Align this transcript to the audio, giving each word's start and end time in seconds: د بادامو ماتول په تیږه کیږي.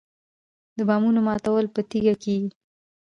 د 0.77 0.79
بادامو 0.87 1.21
ماتول 1.27 1.65
په 1.73 1.81
تیږه 1.89 2.15
کیږي. 2.23 2.49